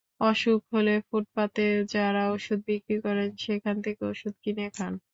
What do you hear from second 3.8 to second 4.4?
থেকে ওষুধ